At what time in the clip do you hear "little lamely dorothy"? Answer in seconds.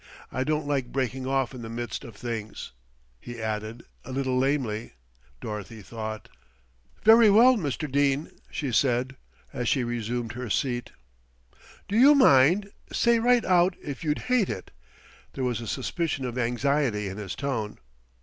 4.11-5.83